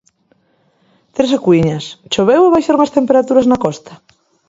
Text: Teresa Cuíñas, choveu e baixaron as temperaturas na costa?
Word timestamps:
Teresa 1.13 1.39
Cuíñas, 1.45 1.85
choveu 2.13 2.41
e 2.45 2.53
baixaron 2.55 2.81
as 2.83 2.93
temperaturas 2.97 3.45
na 3.47 3.61
costa? 3.65 3.93